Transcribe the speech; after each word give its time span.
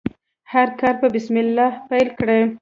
هر 0.51 0.67
کار 0.79 0.95
په 1.01 1.07
بسم 1.13 1.35
الله 1.43 1.69
پیل 1.89 2.07
کړئ. 2.19 2.41